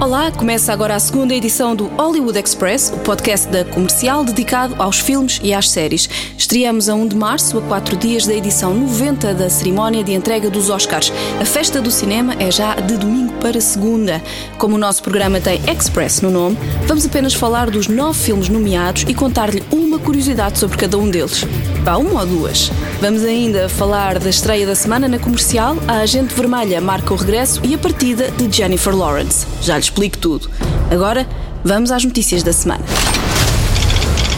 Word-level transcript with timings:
Olá, 0.00 0.30
começa 0.30 0.72
agora 0.72 0.94
a 0.94 1.00
segunda 1.00 1.34
edição 1.34 1.74
do 1.74 1.86
Hollywood 1.88 2.38
Express, 2.38 2.92
o 2.94 2.98
podcast 3.00 3.48
da 3.48 3.64
comercial 3.64 4.24
dedicado 4.24 4.76
aos 4.78 5.00
filmes 5.00 5.40
e 5.42 5.52
às 5.52 5.68
séries. 5.68 6.08
Estreamos 6.38 6.88
a 6.88 6.94
1 6.94 7.08
de 7.08 7.16
março, 7.16 7.58
a 7.58 7.62
quatro 7.62 7.96
dias 7.96 8.24
da 8.24 8.32
edição 8.32 8.72
90 8.72 9.34
da 9.34 9.50
cerimónia 9.50 10.04
de 10.04 10.12
entrega 10.12 10.48
dos 10.48 10.70
Oscars. 10.70 11.12
A 11.40 11.44
festa 11.44 11.80
do 11.82 11.90
cinema 11.90 12.34
é 12.38 12.48
já 12.48 12.76
de 12.76 12.96
domingo 12.96 13.32
para 13.40 13.60
segunda. 13.60 14.22
Como 14.56 14.76
o 14.76 14.78
nosso 14.78 15.02
programa 15.02 15.40
tem 15.40 15.60
Express 15.68 16.20
no 16.20 16.30
nome, 16.30 16.56
vamos 16.86 17.04
apenas 17.04 17.34
falar 17.34 17.68
dos 17.68 17.88
nove 17.88 18.20
filmes 18.20 18.48
nomeados 18.48 19.04
e 19.08 19.12
contar-lhe 19.12 19.64
uma 19.68 19.98
curiosidade 19.98 20.60
sobre 20.60 20.78
cada 20.78 20.96
um 20.96 21.10
deles. 21.10 21.44
Vá, 21.82 21.96
uma 21.96 22.20
ou 22.20 22.26
duas. 22.26 22.70
Vamos 23.00 23.24
ainda 23.24 23.68
falar 23.68 24.20
da 24.20 24.30
estreia 24.30 24.66
da 24.66 24.76
semana 24.76 25.08
na 25.08 25.18
comercial, 25.18 25.76
a 25.88 25.98
Agente 25.98 26.34
Vermelha 26.34 26.80
marca 26.80 27.12
o 27.12 27.16
regresso 27.16 27.60
e 27.64 27.74
a 27.74 27.78
partida 27.78 28.30
de 28.30 28.56
Jennifer 28.56 28.94
Lawrence. 28.94 29.46
Já 29.60 29.76
lhe 29.76 29.87
explico 29.88 30.18
tudo. 30.18 30.50
Agora, 30.90 31.26
vamos 31.64 31.90
às 31.90 32.04
notícias 32.04 32.42
da 32.42 32.52
semana. 32.52 32.84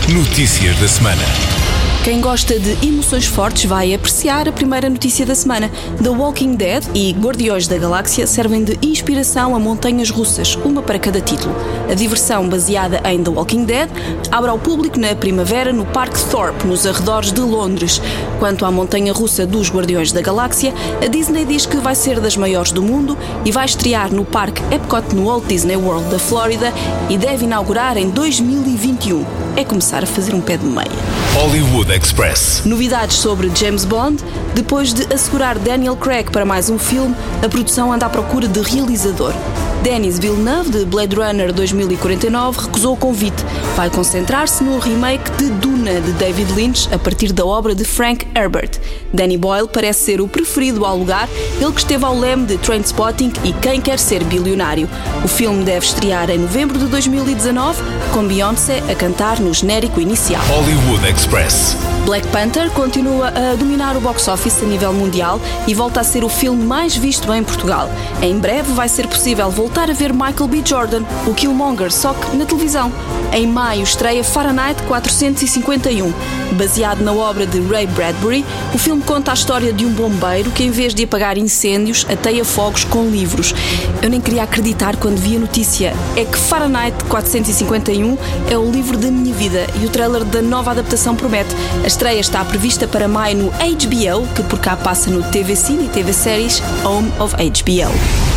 Notícias 0.09 0.79
da 0.79 0.89
semana. 0.89 1.60
Quem 2.03 2.19
gosta 2.19 2.59
de 2.59 2.87
emoções 2.87 3.27
fortes 3.27 3.67
vai 3.67 3.93
apreciar 3.93 4.49
a 4.49 4.53
primeira 4.53 4.89
notícia 4.89 5.27
da 5.27 5.35
semana. 5.35 5.71
The 6.03 6.09
Walking 6.09 6.55
Dead 6.55 6.83
e 6.95 7.13
Guardiões 7.13 7.69
da 7.69 7.77
Galáxia 7.77 8.27
servem 8.27 8.65
de 8.65 8.79
inspiração 8.81 9.55
a 9.55 9.59
montanhas 9.59 10.09
russas, 10.09 10.57
uma 10.65 10.81
para 10.81 10.99
cada 10.99 11.21
título. 11.21 11.55
A 11.91 11.95
diversão 11.95 12.49
baseada 12.49 13.03
em 13.05 13.23
The 13.23 13.29
Walking 13.29 13.67
Dead 13.67 13.91
abre 14.33 14.49
ao 14.49 14.59
público 14.59 14.99
na 14.99 15.15
primavera 15.15 15.75
no 15.75 15.85
Parque 15.85 16.19
Thorpe, 16.31 16.67
nos 16.67 16.87
arredores 16.87 17.33
de 17.33 17.43
Londres. 17.43 18.01
Quanto 18.39 18.65
à 18.65 18.71
montanha 18.71 19.13
russa 19.13 19.47
dos 19.47 19.71
Guardiões 19.71 20.11
da 20.11 20.23
Galáxia, 20.23 20.73
a 21.05 21.07
Disney 21.07 21.45
diz 21.45 21.67
que 21.67 21.77
vai 21.77 21.95
ser 21.95 22.19
das 22.19 22.35
maiores 22.35 22.73
do 22.73 22.83
mundo 22.83 23.17
e 23.45 23.53
vai 23.53 23.67
estrear 23.67 24.11
no 24.11 24.25
Parque 24.25 24.63
Epcot 24.75 25.15
no 25.15 25.27
Walt 25.27 25.45
Disney 25.47 25.77
World 25.77 26.09
da 26.09 26.19
Flórida 26.19 26.73
e 27.11 27.19
deve 27.19 27.45
inaugurar 27.45 27.99
em 27.99 28.09
2021. 28.09 29.23
É 29.55 29.65
começar 29.65 30.03
a 30.03 30.07
fazer 30.07 30.35
um 30.35 30.41
pé 30.41 30.57
de 30.57 30.65
meia. 30.65 30.89
Hollywood 31.35 31.90
Express. 31.91 32.63
Novidades 32.65 33.17
sobre 33.17 33.51
James 33.55 33.85
Bond. 33.85 34.23
Depois 34.55 34.95
de 34.95 35.13
assegurar 35.13 35.59
Daniel 35.59 35.97
Craig 35.97 36.31
para 36.31 36.45
mais 36.45 36.71
um 36.71 36.79
filme, 36.79 37.15
a 37.45 37.49
produção 37.49 37.93
anda 37.93 38.07
à 38.07 38.09
procura 38.09 38.47
de 38.47 38.61
realizador. 38.61 39.35
Denis 39.83 40.19
Villeneuve, 40.19 40.71
de 40.71 40.85
Blade 40.85 41.17
Runner 41.17 41.55
2049, 41.55 42.67
recusou 42.67 42.93
o 42.93 42.97
convite. 42.99 43.43
Vai 43.75 43.89
concentrar-se 43.89 44.63
no 44.63 44.79
remake 44.79 45.31
de 45.33 45.49
Duna, 45.49 46.03
de 46.03 46.13
David 46.13 46.53
Lynch, 46.53 46.87
a 46.93 46.99
partir 46.99 47.33
da 47.33 47.47
obra 47.47 47.75
de 47.75 47.83
Frank 47.83 48.27
Herbert. 48.35 48.79
Danny 49.13 49.39
Boyle 49.39 49.67
parece 49.67 50.05
ser 50.05 50.21
o 50.21 50.29
preferido 50.29 50.85
ao 50.85 50.99
lugar, 50.99 51.27
ele 51.59 51.73
que 51.73 51.81
esteve 51.81 52.05
ao 52.05 52.15
leme 52.15 52.45
de 52.45 52.59
Trainspotting 52.59 53.33
e 53.43 53.55
Quem 53.55 53.81
Quer 53.81 53.99
Ser 53.99 54.23
Bilionário. 54.25 54.87
O 55.25 55.29
filme 55.29 55.65
deve 55.65 55.87
estrear 55.87 56.29
em 56.29 56.39
novembro 56.39 56.79
de 56.79 56.85
2019, 56.85 57.83
com 58.13 58.27
Beyoncé 58.27 58.83
a 58.91 58.95
cantar 58.95 59.41
no 59.41 59.55
genérico 59.55 59.99
inicial. 59.99 60.43
Hollywood 60.43 61.09
Express. 61.09 61.75
Black 62.05 62.27
Panther 62.29 62.71
continua 62.71 63.29
a 63.29 63.55
dominar 63.55 63.97
o 63.97 64.01
box 64.01 64.27
office 64.29 64.63
a 64.63 64.67
nível 64.67 64.93
mundial 64.93 65.41
e 65.67 65.75
volta 65.75 66.01
a 66.01 66.05
ser 66.05 66.25
o 66.25 66.29
filme 66.29 66.65
mais 66.65 66.97
visto 66.97 67.33
em 67.33 67.45
Portugal. 67.45 67.91
Em 68.23 68.39
breve 68.39 68.73
vai 68.73 68.89
ser 68.89 69.07
possível 69.07 69.51
voltar 69.51 69.70
a 69.91 69.93
ver 69.93 70.13
Michael 70.13 70.49
B. 70.49 70.63
Jordan, 70.65 71.03
o 71.27 71.35
Killmonger, 71.35 71.91
só 71.91 72.13
que 72.13 72.37
na 72.37 72.45
televisão. 72.45 72.93
Em 73.33 73.47
maio 73.47 73.83
estreia 73.83 74.23
Fahrenheit 74.23 74.83
451. 74.83 76.13
Baseado 76.53 77.03
na 77.03 77.13
obra 77.13 77.47
de 77.47 77.61
Ray 77.61 77.87
Bradbury, 77.87 78.45
o 78.75 78.79
filme 78.79 79.03
conta 79.03 79.31
a 79.31 79.35
história 79.35 79.73
de 79.73 79.87
um 79.87 79.93
bombeiro 79.93 80.51
que, 80.51 80.65
em 80.65 80.71
vez 80.71 80.95
de 80.95 81.05
apagar 81.05 81.39
incêndios, 81.39 82.07
ateia 82.11 82.45
fogos 82.45 82.85
com 82.85 83.09
livros. 83.09 83.55
Eu 84.03 84.11
nem 84.11 84.21
queria 84.21 84.43
acreditar 84.43 84.97
quando 84.97 85.19
vi 85.19 85.37
a 85.37 85.41
notícia. 85.41 85.95
É 86.17 86.25
que 86.25 86.39
Fahrenheit 86.39 87.05
451 87.09 88.19
é 88.51 88.59
o 88.59 88.71
livro 88.71 88.99
da 88.99 89.11
minha 89.11 89.35
vida 89.35 89.67
e 89.81 89.87
o 89.87 89.91
trailer 89.91 90.25
da 90.25 90.43
nova 90.43 90.73
adaptação 90.73 91.17
promete. 91.17 91.55
A 91.83 91.87
estreia 91.87 92.21
está 92.21 92.45
prevista 92.45 92.87
para 92.87 93.09
maio 93.09 93.39
no 93.39 93.51
HBO, 93.51 94.27
que 94.35 94.43
por 94.43 94.59
cá 94.59 94.77
passa 94.77 95.11
no 95.11 95.23
TV 95.23 95.57
Cine 95.57 95.87
e 95.87 95.89
TV 95.89 96.13
Series 96.13 96.63
Home 96.85 97.11
of 97.19 97.35
HBO. 97.37 98.30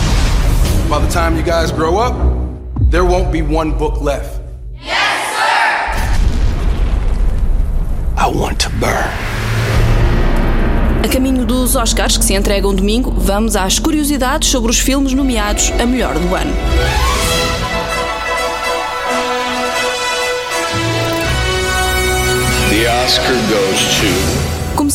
By 0.93 0.99
the 0.99 1.11
time 1.11 1.35
you 1.35 1.41
guys 1.41 1.71
grow 1.71 1.97
up, 1.97 2.13
there 2.91 3.03
won't 3.03 3.31
be 3.31 3.41
one 3.41 3.75
book 3.75 3.99
left. 3.99 4.39
I 8.15 8.27
want 8.31 8.59
to 8.59 8.69
burn. 8.79 9.09
A 11.03 11.07
caminho 11.07 11.47
dos 11.47 11.75
Oscars, 11.75 12.15
que 12.15 12.23
se 12.23 12.35
entregam 12.35 12.75
domingo, 12.75 13.09
vamos 13.09 13.55
às 13.55 13.79
curiosidades 13.79 14.49
sobre 14.49 14.69
os 14.69 14.77
filmes 14.77 15.13
nomeados 15.13 15.71
a 15.81 15.85
melhor 15.87 16.13
do 16.13 16.35
ano. 16.35 16.53
The 22.69 22.87
Oscar 23.03 23.33
goes 23.49 23.79
to. 23.99 24.42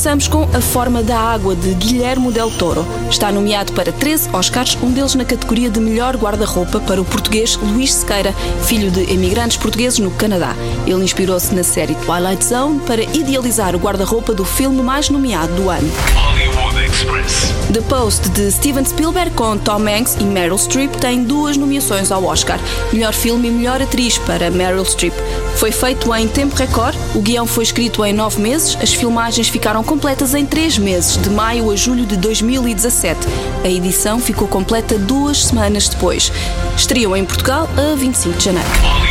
Começamos 0.09 0.29
com 0.29 0.57
A 0.57 0.61
Forma 0.63 1.03
da 1.03 1.19
Água, 1.19 1.55
de 1.55 1.75
Guilhermo 1.75 2.33
Del 2.33 2.51
Toro. 2.51 2.83
Está 3.11 3.31
nomeado 3.31 3.75
para 3.75 3.93
13 3.93 4.31
Oscars, 4.33 4.79
um 4.83 4.91
deles 4.91 5.15
na 5.15 5.23
categoria 5.23 5.69
de 5.69 5.79
melhor 5.79 6.17
guarda-roupa 6.17 6.81
para 6.81 6.99
o 6.99 7.05
português 7.05 7.57
Luís 7.57 7.93
Sequeira, 7.93 8.33
filho 8.65 8.91
de 8.91 9.03
emigrantes 9.13 9.59
portugueses 9.59 9.99
no 9.99 10.11
Canadá. 10.11 10.57
Ele 10.87 11.05
inspirou-se 11.05 11.55
na 11.55 11.63
série 11.63 11.95
Twilight 11.95 12.43
Zone 12.43 12.81
para 12.87 13.03
idealizar 13.03 13.77
o 13.77 13.79
guarda-roupa 13.79 14.33
do 14.33 14.47
filme 14.47 14.81
mais 14.81 15.11
nomeado 15.11 15.53
do 15.53 15.69
ano. 15.69 15.93
Hollywood 16.15 16.88
Express. 16.99 17.53
The 17.73 17.81
Post, 17.83 18.29
de 18.31 18.51
Steven 18.51 18.85
Spielberg, 18.85 19.31
com 19.37 19.57
Tom 19.57 19.87
Hanks 19.87 20.17
e 20.19 20.25
Meryl 20.25 20.59
Streep, 20.59 20.97
tem 20.97 21.23
duas 21.23 21.57
nomeações 21.57 22.11
ao 22.11 22.25
Oscar: 22.25 22.59
melhor 22.93 23.13
filme 23.13 23.47
e 23.47 23.51
melhor 23.53 23.81
atriz 23.81 24.19
para 24.19 24.51
Meryl 24.51 24.85
Streep. 24.85 25.15
Foi 25.57 25.71
feito 25.71 26.13
em 26.13 26.27
tempo 26.27 26.57
recorde, 26.57 26.99
o 27.15 27.21
guião 27.21 27.47
foi 27.47 27.63
escrito 27.63 28.05
em 28.05 28.13
nove 28.13 28.41
meses, 28.41 28.77
as 28.83 28.93
filmagens 28.93 29.49
ficaram 29.49 29.85
completas 29.85 30.35
em 30.35 30.45
três 30.45 30.77
meses, 30.77 31.17
de 31.17 31.31
maio 31.31 31.71
a 31.71 31.77
julho 31.77 32.05
de 32.05 32.17
2017. 32.17 33.21
A 33.63 33.69
edição 33.69 34.19
ficou 34.19 34.49
completa 34.49 34.99
duas 34.99 35.47
semanas 35.47 35.89
depois. 35.89 36.33
Estreou 36.77 37.17
em 37.17 37.25
Portugal 37.25 37.69
a 37.77 37.95
25 37.95 38.39
de 38.39 38.45
janeiro. 38.45 39.08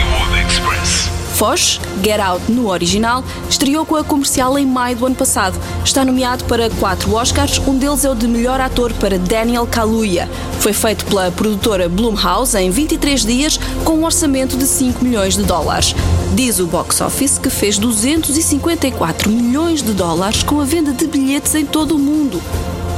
Foz, 1.37 1.79
Get 2.03 2.19
Out 2.19 2.51
no 2.51 2.67
original, 2.67 3.23
estreou 3.47 3.85
com 3.85 3.95
a 3.95 4.03
comercial 4.03 4.57
em 4.57 4.65
maio 4.65 4.97
do 4.97 5.05
ano 5.05 5.13
passado. 5.13 5.55
Está 5.85 6.03
nomeado 6.03 6.43
para 6.45 6.67
quatro 6.71 7.13
Oscars, 7.13 7.59
um 7.59 7.77
deles 7.77 8.03
é 8.03 8.09
o 8.09 8.15
de 8.15 8.27
melhor 8.27 8.59
ator 8.59 8.91
para 8.93 9.19
Daniel 9.19 9.67
Kaluuya. 9.67 10.27
Foi 10.59 10.73
feito 10.73 11.05
pela 11.05 11.29
produtora 11.29 11.87
Blumhouse 11.87 12.57
em 12.57 12.71
23 12.71 13.23
dias, 13.23 13.59
com 13.85 13.97
um 13.97 14.05
orçamento 14.05 14.57
de 14.57 14.65
5 14.65 15.05
milhões 15.05 15.35
de 15.35 15.43
dólares. 15.43 15.93
Diz 16.33 16.57
o 16.57 16.65
box 16.65 17.01
office 17.01 17.37
que 17.37 17.51
fez 17.51 17.77
254 17.77 19.29
milhões 19.29 19.83
de 19.83 19.93
dólares 19.93 20.41
com 20.41 20.59
a 20.59 20.65
venda 20.65 20.91
de 20.91 21.05
bilhetes 21.05 21.53
em 21.53 21.67
todo 21.67 21.97
o 21.97 21.99
mundo. 21.99 22.41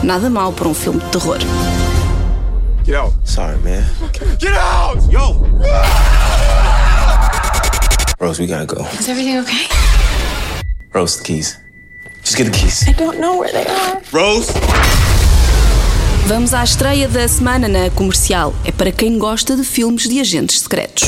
Nada 0.01 0.29
mal 0.29 0.53
para 0.53 0.69
um 0.69 0.73
filme 0.73 1.01
de 1.01 1.09
terror. 1.09 1.39
Get 2.85 2.95
out. 2.95 3.13
Sorry, 3.25 3.57
man. 3.57 3.83
Get 4.39 4.53
out! 4.53 5.05
Yo! 5.11 6.18
Rose, 8.19 8.37
we 8.37 8.47
gotta 8.47 8.65
go. 8.65 8.85
Is 8.99 9.07
everything 9.07 9.37
okay? 9.37 9.65
Rose, 10.93 11.17
the 11.17 11.23
keys. 11.23 11.57
Just 12.21 12.35
get 12.35 12.43
the 12.45 12.51
keys. 12.51 12.85
I 12.85 12.91
don't 12.91 13.17
know 13.19 13.37
where 13.37 13.51
they 13.51 13.65
are. 13.65 14.01
Rose? 14.11 14.51
Vamos 16.27 16.53
à 16.53 16.61
estreia 16.63 17.07
da 17.07 17.27
semana 17.29 17.69
na 17.69 17.89
comercial. 17.91 18.53
É 18.65 18.73
para 18.73 18.91
quem 18.91 19.17
gosta 19.17 19.55
de 19.55 19.63
filmes 19.63 20.03
de 20.03 20.19
agentes 20.19 20.59
secretos. 20.59 21.03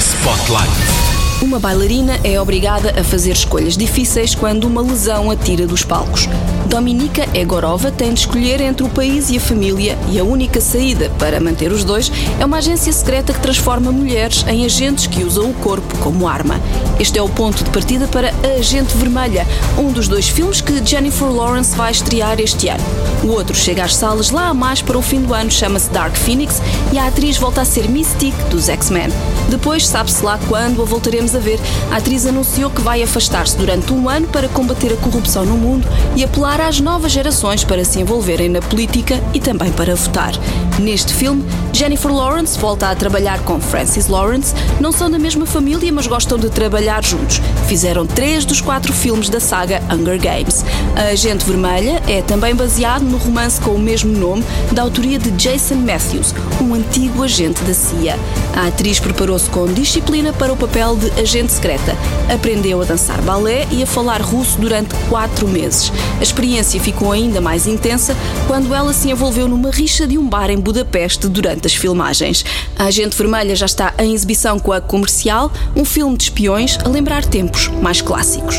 Spotlight. 0.00 0.97
Uma 1.40 1.60
bailarina 1.60 2.18
é 2.24 2.40
obrigada 2.40 2.98
a 2.98 3.04
fazer 3.04 3.30
escolhas 3.30 3.76
difíceis 3.76 4.34
quando 4.34 4.64
uma 4.64 4.82
lesão 4.82 5.30
a 5.30 5.36
tira 5.36 5.68
dos 5.68 5.84
palcos. 5.84 6.28
Dominika 6.66 7.26
Egorova 7.32 7.92
tem 7.92 8.12
de 8.12 8.20
escolher 8.20 8.60
entre 8.60 8.84
o 8.84 8.88
país 8.90 9.30
e 9.30 9.38
a 9.38 9.40
família 9.40 9.96
e 10.10 10.18
a 10.18 10.24
única 10.24 10.60
saída 10.60 11.10
para 11.18 11.40
manter 11.40 11.70
os 11.70 11.84
dois 11.84 12.10
é 12.40 12.44
uma 12.44 12.58
agência 12.58 12.92
secreta 12.92 13.32
que 13.32 13.40
transforma 13.40 13.92
mulheres 13.92 14.44
em 14.48 14.66
agentes 14.66 15.06
que 15.06 15.22
usam 15.22 15.48
o 15.50 15.54
corpo 15.54 15.96
como 15.98 16.26
arma. 16.26 16.60
Este 16.98 17.18
é 17.18 17.22
o 17.22 17.28
ponto 17.28 17.62
de 17.62 17.70
partida 17.70 18.08
para 18.08 18.34
A 18.42 18.58
Agente 18.58 18.96
Vermelha, 18.96 19.46
um 19.78 19.92
dos 19.92 20.08
dois 20.08 20.28
filmes 20.28 20.60
que 20.60 20.84
Jennifer 20.84 21.30
Lawrence 21.30 21.74
vai 21.76 21.92
estrear 21.92 22.40
este 22.40 22.68
ano. 22.68 22.84
O 23.22 23.28
outro 23.28 23.56
chega 23.56 23.84
às 23.84 23.94
salas 23.94 24.30
lá 24.30 24.48
a 24.48 24.54
mais 24.54 24.82
para 24.82 24.98
o 24.98 25.02
fim 25.02 25.22
do 25.22 25.32
ano, 25.32 25.50
chama-se 25.50 25.88
Dark 25.90 26.16
Phoenix 26.16 26.60
e 26.92 26.98
a 26.98 27.06
atriz 27.06 27.36
volta 27.36 27.62
a 27.62 27.64
ser 27.64 27.88
Mystique 27.88 28.42
dos 28.50 28.68
X-Men. 28.68 29.08
Depois, 29.48 29.86
sabe-se 29.86 30.22
lá 30.22 30.38
quando 30.48 30.82
a 30.82 30.84
voltaremos 30.84 31.27
a 31.34 31.38
ver, 31.38 31.58
a 31.90 31.96
atriz 31.96 32.26
anunciou 32.26 32.70
que 32.70 32.80
vai 32.80 33.02
afastar-se 33.02 33.56
durante 33.56 33.92
um 33.92 34.08
ano 34.08 34.26
para 34.28 34.48
combater 34.48 34.92
a 34.92 34.96
corrupção 34.96 35.44
no 35.44 35.56
mundo 35.56 35.86
e 36.16 36.24
apelar 36.24 36.60
as 36.60 36.80
novas 36.80 37.12
gerações 37.12 37.64
para 37.64 37.84
se 37.84 38.00
envolverem 38.00 38.48
na 38.48 38.60
política 38.60 39.22
e 39.34 39.40
também 39.40 39.72
para 39.72 39.94
votar. 39.94 40.32
Neste 40.78 41.12
filme, 41.12 41.44
Jennifer 41.72 42.12
Lawrence 42.12 42.58
volta 42.58 42.88
a 42.88 42.94
trabalhar 42.94 43.40
com 43.40 43.60
Francis 43.60 44.06
Lawrence. 44.06 44.54
Não 44.80 44.92
são 44.92 45.10
da 45.10 45.18
mesma 45.18 45.44
família, 45.44 45.92
mas 45.92 46.06
gostam 46.06 46.38
de 46.38 46.48
trabalhar 46.50 47.04
juntos. 47.04 47.40
Fizeram 47.66 48.06
três 48.06 48.44
dos 48.44 48.60
quatro 48.60 48.92
filmes 48.92 49.28
da 49.28 49.40
saga 49.40 49.82
Hunger 49.90 50.20
Games. 50.20 50.64
A 50.96 51.12
Agente 51.12 51.44
Vermelha 51.44 52.02
é 52.06 52.22
também 52.22 52.54
baseado 52.54 53.02
no 53.02 53.18
romance 53.18 53.60
com 53.60 53.72
o 53.72 53.78
mesmo 53.78 54.12
nome, 54.12 54.44
da 54.72 54.82
autoria 54.82 55.18
de 55.18 55.30
Jason 55.32 55.76
Matthews, 55.76 56.34
um 56.60 56.74
antigo 56.74 57.22
agente 57.22 57.62
da 57.62 57.74
CIA. 57.74 58.16
A 58.56 58.68
atriz 58.68 58.98
preparou-se 59.00 59.48
com 59.50 59.66
disciplina 59.66 60.32
para 60.32 60.52
o 60.52 60.56
papel 60.56 60.96
de 60.96 61.17
agente 61.20 61.52
secreta. 61.52 61.96
Aprendeu 62.32 62.80
a 62.80 62.84
dançar 62.84 63.20
balé 63.22 63.66
e 63.70 63.82
a 63.82 63.86
falar 63.86 64.20
russo 64.20 64.58
durante 64.60 64.94
quatro 65.08 65.48
meses. 65.48 65.92
A 66.18 66.22
experiência 66.22 66.80
ficou 66.80 67.12
ainda 67.12 67.40
mais 67.40 67.66
intensa 67.66 68.16
quando 68.46 68.74
ela 68.74 68.92
se 68.92 69.10
envolveu 69.10 69.48
numa 69.48 69.70
rixa 69.70 70.06
de 70.06 70.16
um 70.16 70.28
bar 70.28 70.50
em 70.50 70.58
Budapeste 70.58 71.28
durante 71.28 71.66
as 71.66 71.74
filmagens. 71.74 72.44
A 72.78 72.84
Agente 72.84 73.16
Vermelha 73.16 73.54
já 73.56 73.66
está 73.66 73.94
em 73.98 74.14
exibição 74.14 74.58
com 74.58 74.72
a 74.72 74.80
Comercial, 74.80 75.50
um 75.74 75.84
filme 75.84 76.16
de 76.16 76.24
espiões 76.24 76.78
a 76.84 76.88
lembrar 76.88 77.24
tempos 77.24 77.68
mais 77.82 78.00
clássicos. 78.00 78.56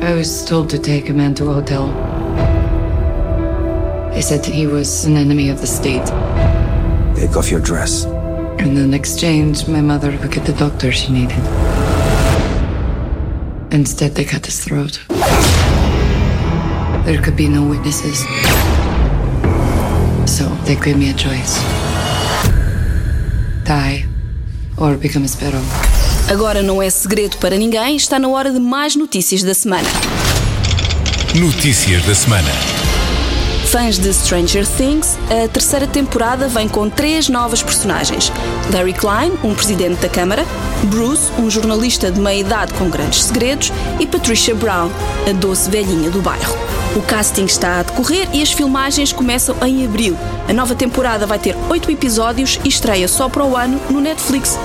I 0.00 0.14
was 0.16 0.44
told 0.44 0.68
to 0.68 0.78
take 0.78 1.10
a 1.10 1.14
man 1.14 1.32
to 1.34 1.50
a 1.50 1.54
hotel. 1.54 1.88
They 4.12 4.22
said 4.22 4.44
he 4.46 4.66
was 4.66 5.04
an 5.04 5.16
enemy 5.16 5.50
of 5.50 5.60
the 5.60 5.66
state. 5.66 6.04
Take 7.16 7.36
off 7.36 7.50
your 7.50 7.60
dress. 7.60 8.04
And 8.58 8.76
in 8.76 8.94
exchange, 8.94 9.68
my 9.68 9.80
mother 9.80 10.10
would 10.10 10.30
get 10.30 10.44
the 10.44 10.52
doctor 10.52 10.92
she 10.92 11.12
needed. 11.12 11.87
Instead, 13.70 14.14
they 14.14 14.24
cut 14.24 14.46
his 14.46 14.64
throat. 14.64 15.00
There 17.04 17.20
could 17.22 17.36
be 17.36 17.48
no 17.48 17.66
witnesses. 17.66 18.24
So 20.26 20.48
they 20.64 20.76
gave 20.76 20.96
me 20.96 21.10
a 21.10 21.14
choice 21.14 21.58
die 23.68 24.06
or 24.78 24.96
become 24.96 25.24
a 25.24 25.28
sparrow. 25.28 25.62
Agora 26.30 26.62
não 26.62 26.82
é 26.82 26.90
segredo 26.90 27.36
para 27.36 27.56
ninguém, 27.56 27.96
está 27.96 28.18
na 28.18 28.28
hora 28.28 28.50
de 28.50 28.58
mais 28.58 28.96
notícias 28.96 29.42
da 29.42 29.54
semana. 29.54 29.88
Notícias 31.34 32.04
da 32.04 32.14
semana. 32.14 32.77
Fãs 33.68 33.98
de 33.98 34.14
Stranger 34.14 34.66
Things, 34.66 35.18
a 35.28 35.46
terceira 35.46 35.86
temporada 35.86 36.48
vem 36.48 36.66
com 36.66 36.88
três 36.88 37.28
novas 37.28 37.62
personagens: 37.62 38.32
Larry 38.72 38.94
Klein, 38.94 39.32
um 39.44 39.54
presidente 39.54 40.00
da 40.00 40.08
Câmara, 40.08 40.42
Bruce, 40.84 41.30
um 41.38 41.50
jornalista 41.50 42.10
de 42.10 42.18
meia 42.18 42.40
idade 42.40 42.72
com 42.74 42.88
grandes 42.88 43.24
segredos, 43.24 43.70
e 44.00 44.06
Patricia 44.06 44.54
Brown, 44.54 44.90
a 45.28 45.32
doce 45.34 45.68
velhinha 45.68 46.08
do 46.08 46.22
bairro. 46.22 46.56
O 46.96 47.02
casting 47.02 47.44
está 47.44 47.80
a 47.80 47.82
decorrer 47.82 48.26
e 48.32 48.40
as 48.40 48.50
filmagens 48.50 49.12
começam 49.12 49.54
em 49.62 49.84
abril. 49.84 50.16
A 50.48 50.52
nova 50.54 50.74
temporada 50.74 51.26
vai 51.26 51.38
ter 51.38 51.54
oito 51.68 51.90
episódios 51.90 52.58
e 52.64 52.68
estreia 52.68 53.06
só 53.06 53.28
para 53.28 53.44
o 53.44 53.54
ano 53.54 53.78
no 53.90 54.00
Netflix. 54.00 54.58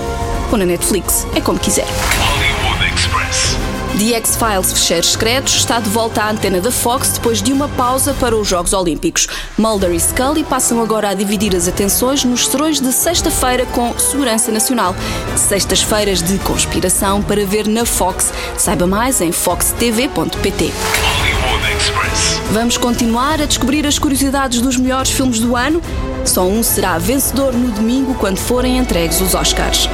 Ou 0.50 0.58
na 0.58 0.66
Netflix, 0.66 1.28
é 1.36 1.42
como 1.42 1.60
quiser. 1.60 1.88
Hollywood 2.22 2.96
Express. 2.96 3.58
The 3.98 4.16
X-Files 4.16 4.74
Fecheiros 4.74 5.12
Secretos 5.12 5.54
está 5.54 5.80
de 5.80 5.88
volta 5.88 6.24
à 6.24 6.32
antena 6.32 6.60
da 6.60 6.72
Fox 6.72 7.10
depois 7.10 7.44
de 7.44 7.54
uma 7.54 7.68
pausa 7.70 8.14
para 8.16 8.36
os 8.36 8.48
Jogos 8.48 8.74
Olímpicos. 8.74 9.28
Mulder 9.56 9.92
e 9.92 10.00
Scully 10.00 10.44
passam 10.44 10.82
agora 10.82 11.10
a 11.10 11.14
dividir 11.14 11.56
as 11.56 11.68
atenções 11.68 12.24
nos 12.24 12.48
serões 12.48 12.82
de 12.82 12.92
sexta-feira 12.92 13.68
com 13.68 13.98
Segurança 14.00 14.52
Nacional. 14.52 14.96
Sextas-feiras 15.38 16.24
de 16.24 16.40
conspiração 16.40 17.22
para 17.22 17.46
ver 17.46 17.68
na 17.68 17.86
Fox. 17.86 18.34
Saiba 18.58 18.88
mais 18.88 19.22
em 19.22 19.32
foxtv.pt. 19.32 20.74
Vamos 22.52 22.78
continuar 22.78 23.42
a 23.42 23.46
descobrir 23.46 23.86
as 23.86 24.00
curiosidades 24.00 24.60
dos 24.60 24.76
melhores 24.76 25.12
filmes 25.12 25.40
do 25.40 25.56
ano. 25.56 25.82
Só 26.26 26.44
um 26.48 26.64
será 26.64 26.98
vencedor 26.98 27.54
no 27.54 27.72
domingo 27.72 28.16
quando 28.16 28.38
forem 28.38 28.80
entregues 28.80 29.22
os 29.22 29.36
Oscars. 29.36 29.88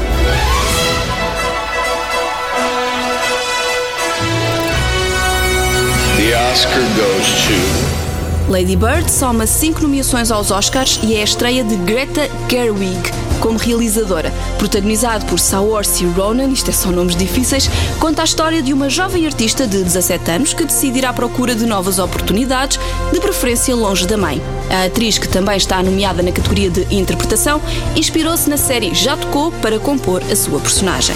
Oscar 6.60 6.82
goes 6.98 7.48
to. 7.48 8.52
Lady 8.52 8.76
Bird 8.76 9.10
soma 9.10 9.48
cinco 9.48 9.82
nomeações 9.82 10.30
aos 10.30 10.52
Oscars 10.52 11.00
e 11.02 11.16
é 11.16 11.22
a 11.22 11.24
estreia 11.24 11.64
de 11.64 11.78
Greta 11.78 12.30
Gerwig 12.50 13.00
como 13.40 13.58
realizadora. 13.58 14.30
Protagonizado 14.58 15.26
por 15.28 15.40
Saoirse 15.40 16.06
Ronan, 16.08 16.50
isto 16.50 16.70
é 16.70 16.74
só 16.74 16.92
nomes 16.92 17.16
difíceis, 17.16 17.70
conta 17.98 18.24
a 18.24 18.26
história 18.26 18.62
de 18.62 18.74
uma 18.74 18.90
jovem 18.90 19.26
artista 19.26 19.66
de 19.66 19.82
17 19.82 20.32
anos 20.32 20.54
que 20.54 20.66
decide 20.66 20.98
ir 20.98 21.06
à 21.06 21.14
procura 21.14 21.56
de 21.56 21.66
novas 21.66 21.98
oportunidades, 21.98 22.78
de 23.14 23.22
preferência 23.22 23.74
longe 23.74 24.06
da 24.06 24.18
mãe. 24.18 24.42
A 24.70 24.84
atriz, 24.84 25.18
que 25.18 25.30
também 25.30 25.56
está 25.56 25.82
nomeada 25.82 26.22
na 26.22 26.34
categoria 26.34 26.70
de 26.70 26.94
interpretação, 26.94 27.62
inspirou-se 27.96 28.50
na 28.50 28.58
série 28.58 28.94
Já 28.94 29.16
Tocou 29.16 29.50
para 29.62 29.80
compor 29.80 30.22
a 30.30 30.36
sua 30.36 30.60
personagem. 30.60 31.16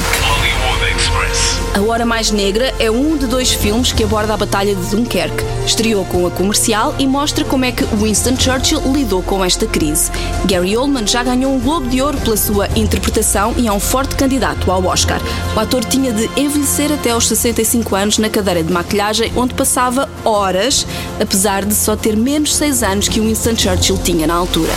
A 1.76 1.82
Hora 1.82 2.06
Mais 2.06 2.30
Negra 2.30 2.72
é 2.80 2.92
um 2.92 3.18
de 3.18 3.26
dois 3.26 3.52
filmes 3.52 3.92
que 3.92 4.04
aborda 4.04 4.36
a 4.36 4.38
Batalha 4.38 4.76
de 4.76 4.86
Dunkerque. 4.92 5.44
Estreou 5.66 6.06
com 6.06 6.28
a 6.28 6.30
comercial 6.30 6.94
e 7.00 7.08
mostra 7.08 7.44
como 7.44 7.66
é 7.66 7.72
que 7.72 7.84
Winston 7.96 8.36
Churchill 8.38 8.80
lidou 8.94 9.24
com 9.24 9.44
esta 9.44 9.66
crise. 9.66 10.12
Gary 10.46 10.78
Oldman 10.78 11.08
já 11.08 11.24
ganhou 11.24 11.52
um 11.52 11.60
Globo 11.60 11.88
de 11.88 12.00
Ouro 12.00 12.20
pela 12.20 12.38
sua 12.38 12.68
interpretação 12.76 13.56
e 13.58 13.68
é 13.68 13.72
um 13.72 13.80
forte 13.80 14.16
candidato 14.16 14.72
ao 14.72 14.86
Oscar. 14.86 15.20
O 15.56 15.60
ator 15.60 15.84
tinha 15.84 16.14
de 16.14 16.30
envelhecer 16.40 16.92
até 16.92 17.10
aos 17.10 17.28
65 17.28 17.96
anos 17.96 18.18
na 18.20 18.30
cadeira 18.30 18.62
de 18.62 18.72
maquilhagem, 18.72 19.34
onde 19.36 19.56
passava 19.56 20.08
horas, 20.24 20.86
apesar 21.20 21.66
de 21.66 21.74
só 21.74 21.96
ter 21.96 22.16
menos 22.16 22.54
6 22.56 22.84
anos 22.84 23.08
que 23.08 23.20
Winston 23.20 23.56
Churchill 23.56 23.98
tinha 23.98 24.28
na 24.28 24.36
altura. 24.36 24.74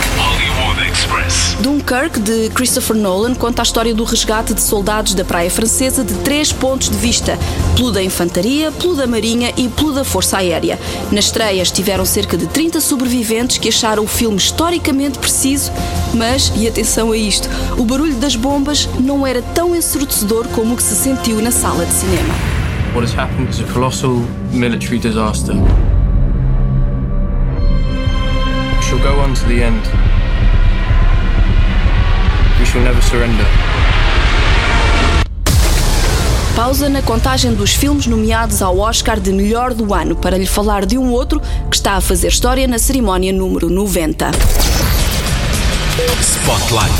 Express. 0.97 1.55
Dunkirk, 1.61 2.19
de 2.19 2.49
Christopher 2.49 2.95
Nolan, 2.95 3.35
conta 3.35 3.61
a 3.61 3.63
história 3.63 3.93
do 3.93 4.03
resgate 4.03 4.55
de 4.55 4.61
soldados 4.61 5.13
da 5.13 5.23
praia 5.23 5.49
francesa 5.49 6.03
de 6.03 6.15
três 6.15 6.51
pontos 6.51 6.89
de 6.89 6.97
vista: 6.97 7.37
pelo 7.75 7.91
da 7.91 8.01
infantaria, 8.01 8.71
pelo 8.71 8.95
da 8.95 9.05
marinha 9.05 9.53
e 9.55 9.69
pelo 9.69 9.93
da 9.93 10.03
força 10.03 10.37
aérea. 10.37 10.79
Na 11.11 11.19
estreia 11.19 11.61
estiveram 11.61 12.03
cerca 12.03 12.35
de 12.35 12.47
30 12.47 12.81
sobreviventes 12.81 13.59
que 13.59 13.69
acharam 13.69 14.03
o 14.03 14.07
filme 14.07 14.37
historicamente 14.37 15.19
preciso, 15.19 15.71
mas, 16.15 16.51
e 16.55 16.67
atenção 16.67 17.11
a 17.11 17.17
isto, 17.17 17.47
o 17.77 17.85
barulho 17.85 18.15
das 18.15 18.35
bombas 18.35 18.89
não 18.99 19.25
era 19.25 19.43
tão 19.43 19.75
ensurdecedor 19.75 20.47
como 20.49 20.73
o 20.73 20.77
que 20.77 20.83
se 20.83 20.95
sentiu 20.95 21.39
na 21.43 21.51
sala 21.51 21.85
de 21.85 21.93
cinema. 21.93 22.33
What 22.95 23.05
has 23.05 23.13
happened 23.15 23.51
is 23.51 23.59
a 23.59 23.71
colossal 23.71 24.25
military 24.51 24.97
disaster. 24.97 25.53
We 28.75 28.81
shall 28.81 28.99
go 28.99 29.21
on 29.21 29.35
to 29.35 29.45
the 29.45 29.61
end. 29.61 30.06
Shall 32.77 32.83
never 32.83 33.01
surrender. 33.01 33.45
Pausa 36.55 36.87
na 36.89 37.01
contagem 37.01 37.53
dos 37.53 37.73
filmes 37.73 38.05
nomeados 38.05 38.61
ao 38.61 38.77
Oscar 38.77 39.19
de 39.19 39.31
melhor 39.31 39.73
do 39.73 39.93
ano 39.93 40.15
para 40.15 40.37
lhe 40.37 40.45
falar 40.45 40.85
de 40.85 40.95
um 40.97 41.11
outro 41.11 41.41
que 41.71 41.75
está 41.75 41.93
a 41.93 42.01
fazer 42.01 42.27
história 42.27 42.67
na 42.67 42.77
cerimónia 42.77 43.33
número 43.33 43.69
90. 43.69 44.29
Spotlight. 46.21 46.93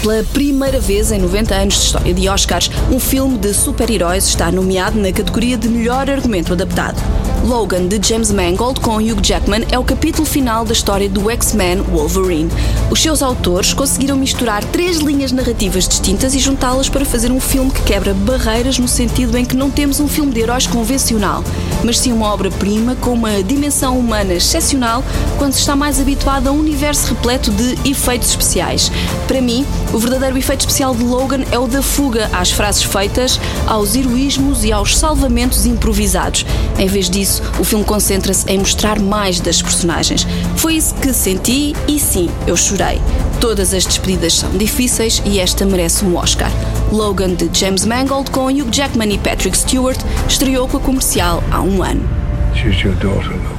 Pela 0.00 0.24
primeira 0.24 0.80
vez 0.80 1.12
em 1.12 1.18
90 1.18 1.54
anos 1.54 1.74
de 1.74 1.80
história 1.80 2.14
de 2.14 2.28
Oscars, 2.28 2.70
um 2.90 2.98
filme 2.98 3.36
de 3.36 3.52
super-heróis 3.52 4.26
está 4.26 4.50
nomeado 4.50 4.98
na 4.98 5.12
categoria 5.12 5.58
de 5.58 5.68
melhor 5.68 6.08
argumento 6.08 6.54
adaptado. 6.54 6.96
Logan, 7.44 7.88
de 7.88 8.00
James 8.02 8.32
Mangold, 8.32 8.80
com 8.80 8.96
Hugh 8.96 9.20
Jackman, 9.22 9.66
é 9.70 9.78
o 9.78 9.84
capítulo 9.84 10.24
final 10.24 10.64
da 10.64 10.72
história 10.72 11.10
do 11.10 11.30
X-Men 11.30 11.82
Wolverine. 11.82 12.50
Os 12.90 13.02
seus 13.02 13.22
autores 13.22 13.74
conseguiram 13.74 14.16
misturar 14.16 14.64
três 14.64 14.96
linhas 14.96 15.30
narrativas 15.30 15.86
distintas 15.86 16.34
e 16.34 16.38
juntá-las 16.38 16.88
para 16.88 17.04
fazer 17.04 17.30
um 17.30 17.38
filme 17.38 17.70
que 17.70 17.82
quebra 17.82 18.14
barreiras 18.14 18.78
no 18.78 18.88
sentido 18.88 19.36
em 19.36 19.44
que 19.44 19.54
não 19.54 19.70
temos 19.70 20.00
um 20.00 20.08
filme 20.08 20.32
de 20.32 20.40
heróis 20.40 20.66
convencional, 20.66 21.44
mas 21.84 21.98
sim 21.98 22.12
uma 22.12 22.32
obra-prima 22.32 22.96
com 22.96 23.12
uma 23.12 23.42
dimensão 23.42 23.98
humana 23.98 24.32
excepcional 24.32 25.04
quando 25.36 25.52
se 25.52 25.60
está 25.60 25.76
mais 25.76 26.00
habituado 26.00 26.48
a 26.48 26.52
um 26.52 26.58
universo 26.58 27.12
repleto 27.12 27.50
de 27.50 27.76
efeitos 27.88 28.30
especiais. 28.30 28.90
Para 29.28 29.42
mim, 29.42 29.66
o 29.92 29.98
verdadeiro 29.98 30.38
efeito 30.38 30.60
especial 30.60 30.94
de 30.94 31.04
Logan 31.04 31.44
é 31.50 31.58
o 31.58 31.66
da 31.66 31.82
fuga 31.82 32.30
às 32.32 32.50
frases 32.50 32.84
feitas, 32.84 33.38
aos 33.66 33.94
heroísmos 33.94 34.64
e 34.64 34.72
aos 34.72 34.96
salvamentos 34.96 35.66
improvisados. 35.66 36.46
Em 36.78 36.86
vez 36.86 37.10
disso, 37.10 37.33
o 37.58 37.64
filme 37.64 37.84
concentra-se 37.84 38.44
em 38.50 38.58
mostrar 38.58 38.98
mais 39.00 39.40
das 39.40 39.60
personagens. 39.62 40.26
Foi 40.56 40.74
isso 40.74 40.94
que 40.96 41.12
senti 41.12 41.74
e 41.88 41.98
sim, 41.98 42.28
eu 42.46 42.56
chorei. 42.56 43.00
Todas 43.40 43.72
as 43.74 43.84
despedidas 43.84 44.34
são 44.34 44.50
difíceis 44.50 45.22
e 45.24 45.40
esta 45.40 45.64
merece 45.64 46.04
um 46.04 46.16
Oscar. 46.16 46.50
Logan 46.90 47.34
de 47.34 47.48
James 47.52 47.84
Mangold 47.84 48.30
com 48.30 48.46
Hugh 48.46 48.70
Jackman 48.70 49.12
e 49.12 49.18
Patrick 49.18 49.56
Stewart 49.56 49.98
estreou 50.28 50.68
com 50.68 50.76
a 50.76 50.80
comercial 50.80 51.42
há 51.50 51.60
um 51.60 51.82
ano. 51.82 52.08
She's 52.54 52.80
your 52.82 52.94
daughter, 52.96 53.30
Logan. 53.30 53.54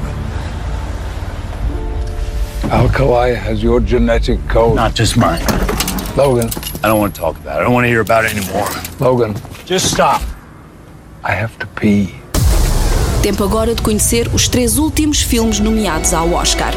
Alkali 2.72 3.36
has 3.36 3.62
your 3.62 3.79
genetic 3.79 4.39
code. 4.48 4.75
Not 4.75 4.96
just 4.98 5.17
mine. 5.17 5.41
Logan, 6.17 6.50
I 6.84 6.88
don't 6.88 7.00
want 7.00 7.13
to 7.13 7.22
talk 7.22 7.38
about 7.38 7.58
it. 7.58 7.62
I 7.62 7.63
don't 7.63 7.74
want 7.74 7.86
to 7.86 7.89
hear 7.89 8.01
about 8.01 8.25
it 8.25 8.36
anymore. 8.36 8.67
Logan, 9.00 9.36
Just 9.65 9.91
stop. 9.91 10.22
I 11.24 11.32
have 11.32 11.58
to 11.58 11.65
pee. 11.65 12.13
Tempo 13.25 13.44
agora 13.44 13.74
de 13.74 13.82
conhecer 13.82 14.29
os 14.36 14.48
três 14.48 14.77
últimos 14.77 15.24
filmes 15.24 15.60
nomeados 15.60 16.13
ao 16.13 16.32
Oscar. 16.34 16.74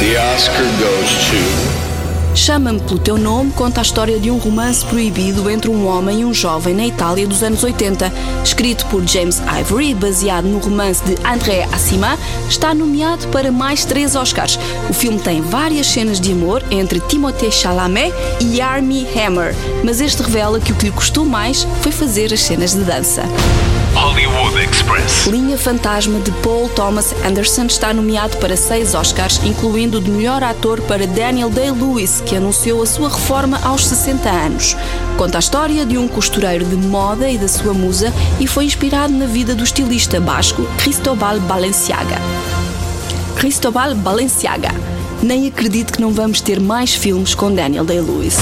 The 0.00 0.34
Oscar 0.34 0.64
goes 0.78 1.10
to. 1.28 1.81
Chama-me 2.34 2.80
pelo 2.80 2.98
teu 2.98 3.18
nome 3.18 3.52
conta 3.52 3.80
a 3.80 3.82
história 3.82 4.18
de 4.18 4.30
um 4.30 4.38
romance 4.38 4.84
proibido 4.86 5.50
entre 5.50 5.70
um 5.70 5.86
homem 5.86 6.20
e 6.20 6.24
um 6.24 6.32
jovem 6.32 6.74
na 6.74 6.86
Itália 6.86 7.26
dos 7.26 7.42
anos 7.42 7.62
80. 7.62 8.10
Escrito 8.42 8.86
por 8.86 9.06
James 9.06 9.40
Ivory, 9.60 9.94
baseado 9.94 10.46
no 10.46 10.58
romance 10.58 11.04
de 11.04 11.14
André 11.26 11.68
Assima, 11.72 12.18
está 12.48 12.74
nomeado 12.74 13.28
para 13.28 13.52
mais 13.52 13.84
três 13.84 14.16
Oscars. 14.16 14.58
O 14.88 14.94
filme 14.94 15.18
tem 15.20 15.42
várias 15.42 15.86
cenas 15.86 16.18
de 16.18 16.32
amor 16.32 16.64
entre 16.70 17.00
Timothée 17.00 17.52
Chalamet 17.52 18.12
e 18.40 18.60
Armie 18.60 19.06
Hammer, 19.14 19.54
mas 19.84 20.00
este 20.00 20.22
revela 20.22 20.58
que 20.58 20.72
o 20.72 20.74
que 20.74 20.86
lhe 20.86 20.92
custou 20.92 21.26
mais 21.26 21.66
foi 21.82 21.92
fazer 21.92 22.32
as 22.32 22.40
cenas 22.40 22.72
de 22.72 22.82
dança. 22.82 23.22
Hollywood 23.94 24.58
Express. 24.58 25.26
Linha 25.26 25.56
Fantasma 25.58 26.18
de 26.20 26.30
Paul 26.42 26.68
Thomas 26.70 27.14
Anderson 27.24 27.66
está 27.66 27.92
nomeado 27.92 28.36
para 28.38 28.56
seis 28.56 28.94
Oscars, 28.94 29.40
incluindo 29.44 29.98
o 29.98 30.00
de 30.00 30.10
melhor 30.10 30.42
ator 30.42 30.80
para 30.82 31.06
Daniel 31.06 31.50
Day-Lewis, 31.50 32.22
que 32.24 32.36
anunciou 32.36 32.82
a 32.82 32.86
sua 32.86 33.08
reforma 33.08 33.60
aos 33.62 33.86
60 33.86 34.28
anos. 34.28 34.76
Conta 35.16 35.38
a 35.38 35.40
história 35.40 35.84
de 35.84 35.98
um 35.98 36.08
costureiro 36.08 36.64
de 36.64 36.76
moda 36.76 37.28
e 37.28 37.38
da 37.38 37.48
sua 37.48 37.74
musa 37.74 38.12
e 38.40 38.46
foi 38.46 38.64
inspirado 38.64 39.12
na 39.12 39.26
vida 39.26 39.54
do 39.54 39.64
estilista 39.64 40.20
basco 40.20 40.62
Cristobal 40.78 41.38
Balenciaga. 41.40 42.16
Cristobal 43.36 43.94
Balenciaga. 43.94 44.70
Nem 45.22 45.46
acredito 45.46 45.92
que 45.92 46.00
não 46.00 46.12
vamos 46.12 46.40
ter 46.40 46.58
mais 46.58 46.94
filmes 46.94 47.34
com 47.34 47.54
Daniel 47.54 47.84
Day-Lewis. 47.84 48.38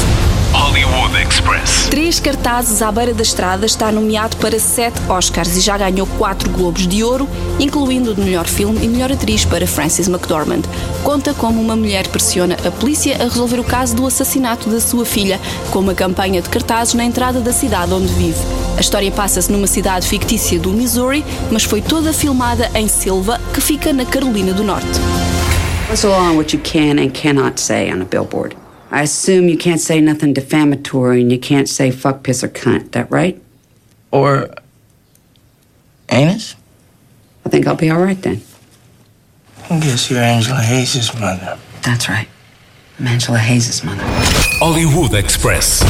Hollywood 0.52 1.16
Express. 1.16 1.88
Três 1.90 2.18
cartazes 2.18 2.82
à 2.82 2.90
beira 2.90 3.14
da 3.14 3.22
estrada 3.22 3.64
está 3.64 3.90
nomeado 3.92 4.36
para 4.38 4.58
sete 4.58 5.00
Oscars 5.08 5.56
e 5.56 5.60
já 5.60 5.78
ganhou 5.78 6.06
quatro 6.18 6.50
Globos 6.50 6.86
de 6.86 7.02
Ouro, 7.04 7.28
incluindo 7.58 8.10
o 8.10 8.14
de 8.14 8.20
melhor 8.20 8.46
filme 8.46 8.84
e 8.84 8.88
melhor 8.88 9.12
atriz 9.12 9.44
para 9.44 9.66
Frances 9.66 10.08
McDormand. 10.08 10.62
Conta 11.02 11.32
como 11.34 11.60
uma 11.60 11.76
mulher 11.76 12.06
pressiona 12.08 12.56
a 12.66 12.70
polícia 12.70 13.16
a 13.16 13.24
resolver 13.24 13.60
o 13.60 13.64
caso 13.64 13.94
do 13.94 14.06
assassinato 14.06 14.68
da 14.68 14.80
sua 14.80 15.04
filha, 15.04 15.40
com 15.70 15.78
uma 15.78 15.94
campanha 15.94 16.42
de 16.42 16.48
cartazes 16.48 16.94
na 16.94 17.04
entrada 17.04 17.40
da 17.40 17.52
cidade 17.52 17.92
onde 17.92 18.12
vive. 18.14 18.40
A 18.76 18.80
história 18.80 19.10
passa-se 19.10 19.50
numa 19.50 19.66
cidade 19.66 20.06
fictícia 20.06 20.58
do 20.58 20.70
Missouri, 20.70 21.24
mas 21.50 21.64
foi 21.64 21.80
toda 21.80 22.12
filmada 22.12 22.70
em 22.74 22.88
Silva, 22.88 23.40
que 23.54 23.60
fica 23.60 23.92
na 23.92 24.04
Carolina 24.04 24.52
do 24.52 24.64
Norte. 24.64 25.00
On 26.04 26.36
what 26.36 26.54
you 26.54 26.62
can 26.62 27.02
and 27.02 27.10
cannot 27.10 27.60
say 27.60 27.92
on 27.92 28.00
a 28.00 28.04
billboard? 28.04 28.56
I 28.90 29.02
assume 29.02 29.48
you 29.48 29.56
can't 29.56 29.80
say 29.80 30.00
nothing 30.00 30.32
defamatory 30.32 31.20
and 31.20 31.30
you 31.30 31.38
can't 31.38 31.68
say 31.68 31.90
fuck, 31.90 32.24
piss, 32.24 32.42
or 32.42 32.48
cunt. 32.48 32.92
That 32.92 33.10
right? 33.10 33.40
Or 34.10 34.52
anus? 36.08 36.56
I 37.46 37.48
think 37.48 37.66
I'll 37.66 37.76
be 37.76 37.90
all 37.90 38.00
right 38.00 38.20
then. 38.20 38.42
I 39.70 39.78
guess 39.78 40.10
you're 40.10 40.20
Angela 40.20 40.60
Hayes' 40.60 41.14
mother. 41.14 41.58
That's 41.82 42.08
right. 42.08 42.28
I'm 42.98 43.06
Angela 43.06 43.38
Hayes' 43.38 43.84
mother. 43.84 44.02
Hollywood 44.58 45.14
Express. 45.14 45.80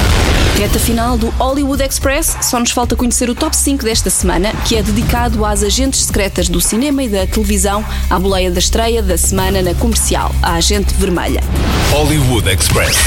Reta 0.60 0.78
final 0.78 1.16
do 1.16 1.30
Hollywood 1.30 1.82
Express, 1.82 2.36
só 2.42 2.60
nos 2.60 2.70
falta 2.70 2.94
conhecer 2.94 3.30
o 3.30 3.34
top 3.34 3.56
5 3.56 3.82
desta 3.82 4.10
semana, 4.10 4.52
que 4.68 4.76
é 4.76 4.82
dedicado 4.82 5.42
às 5.42 5.62
agentes 5.62 6.02
secretas 6.02 6.50
do 6.50 6.60
cinema 6.60 7.02
e 7.02 7.08
da 7.08 7.26
televisão, 7.26 7.82
à 8.10 8.18
boleia 8.18 8.50
da 8.50 8.58
estreia 8.58 9.02
da 9.02 9.16
semana 9.16 9.62
na 9.62 9.72
comercial, 9.72 10.30
a 10.42 10.56
Agente 10.56 10.92
Vermelha. 10.92 11.42
Hollywood 11.90 12.46
Express. 12.46 12.98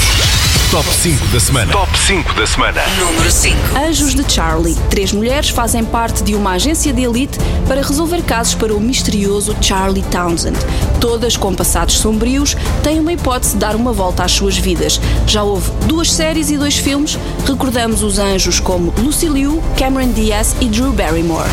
Top 0.70 0.86
5 0.88 1.26
da 1.28 1.38
semana. 1.38 1.72
Top 1.72 1.98
5 1.98 2.34
da 2.34 2.46
semana. 2.46 2.82
Número 2.98 3.30
5. 3.30 3.56
Anjos 3.78 4.14
de 4.14 4.30
Charlie. 4.32 4.74
Três 4.90 5.12
mulheres 5.12 5.50
fazem 5.50 5.84
parte 5.84 6.22
de 6.24 6.34
uma 6.34 6.52
agência 6.52 6.92
de 6.92 7.02
elite 7.02 7.38
para 7.68 7.80
resolver 7.80 8.22
casos 8.22 8.54
para 8.54 8.74
o 8.74 8.80
misterioso 8.80 9.56
Charlie 9.60 10.02
Townsend. 10.04 10.58
Todas 11.00 11.36
com 11.36 11.54
passados 11.54 11.98
sombrios, 11.98 12.56
têm 12.82 12.98
uma 12.98 13.12
hipótese 13.12 13.52
de 13.52 13.58
dar 13.58 13.76
uma 13.76 13.92
volta 13.92 14.24
às 14.24 14.32
suas 14.32 14.56
vidas. 14.56 15.00
Já 15.26 15.42
houve 15.44 15.70
duas 15.86 16.12
séries 16.12 16.50
e 16.50 16.56
dois 16.56 16.76
filmes. 16.76 17.18
Recordamos 17.46 18.02
os 18.02 18.18
anjos 18.18 18.58
como 18.58 18.92
Lucy 18.98 19.28
Liu, 19.28 19.62
Cameron 19.78 20.12
Diaz 20.12 20.56
e 20.60 20.68
Drew 20.68 20.92
Barrymore. 20.92 21.48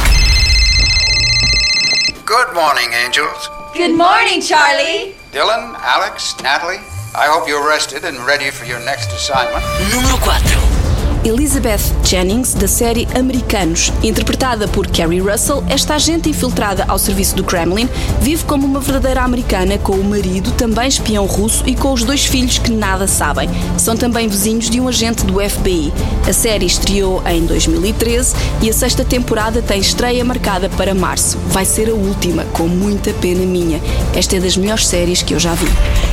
Good 2.25 2.53
morning, 2.53 2.89
angels. 3.05 3.51
Good 3.75 3.93
morning, 3.93 4.41
Charlie. 4.41 5.15
Dylan, 5.31 5.75
Alex, 5.83 6.35
Natalie. 6.41 6.90
I 7.13 7.27
hope 7.27 7.45
you're 7.45 7.67
rested 7.67 8.05
and 8.05 8.25
ready 8.25 8.51
for 8.51 8.65
your 8.65 8.79
next 8.79 9.11
assignment. 9.11 9.61
Número 9.93 10.17
4. 10.19 11.25
Elizabeth 11.25 11.93
Jennings, 12.05 12.53
da 12.53 12.69
série 12.69 13.05
Americanos. 13.13 13.91
Interpretada 14.01 14.65
por 14.69 14.87
Carrie 14.87 15.19
Russell, 15.19 15.61
esta 15.67 15.95
agente 15.95 16.29
infiltrada 16.29 16.85
ao 16.87 16.97
serviço 16.97 17.35
do 17.35 17.43
Kremlin 17.43 17.89
vive 18.21 18.45
como 18.45 18.65
uma 18.65 18.79
verdadeira 18.79 19.23
americana 19.23 19.77
com 19.77 19.91
o 19.91 20.03
marido, 20.05 20.51
também 20.53 20.87
espião 20.87 21.25
russo, 21.25 21.63
e 21.67 21.75
com 21.75 21.91
os 21.91 22.05
dois 22.05 22.25
filhos 22.25 22.57
que 22.57 22.71
nada 22.71 23.05
sabem. 23.07 23.49
São 23.77 23.97
também 23.97 24.29
vizinhos 24.29 24.69
de 24.69 24.79
um 24.79 24.87
agente 24.87 25.25
do 25.25 25.33
FBI. 25.33 25.93
A 26.27 26.31
série 26.31 26.65
estreou 26.65 27.21
em 27.27 27.45
2013 27.45 28.33
e 28.61 28.69
a 28.69 28.73
sexta 28.73 29.03
temporada 29.03 29.61
tem 29.61 29.81
estreia 29.81 30.23
marcada 30.23 30.69
para 30.69 30.95
março. 30.95 31.37
Vai 31.47 31.65
ser 31.65 31.89
a 31.89 31.93
última, 31.93 32.45
com 32.53 32.69
muita 32.69 33.11
pena 33.15 33.45
minha. 33.45 33.81
Esta 34.15 34.37
é 34.37 34.39
das 34.39 34.55
melhores 34.55 34.87
séries 34.87 35.21
que 35.21 35.33
eu 35.33 35.39
já 35.39 35.53
vi. 35.53 35.67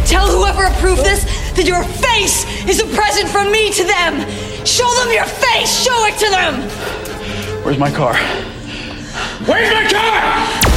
Tell 0.08 0.26
whoever 0.26 0.64
approved 0.64 1.04
this 1.04 1.24
that 1.52 1.66
your 1.66 1.84
face 1.84 2.46
is 2.66 2.80
a 2.80 2.86
present 2.96 3.28
from 3.28 3.52
me 3.52 3.70
to 3.72 3.84
them. 3.84 4.24
Show 4.64 4.88
them 5.04 5.12
your 5.12 5.26
face. 5.26 5.84
Show 5.84 6.06
it 6.06 6.16
to 6.16 6.30
them. 6.30 6.62
Where's 7.62 7.76
my 7.76 7.90
car? 7.90 8.14
Where's 9.44 9.70
my 9.74 9.86
car? 9.90 10.67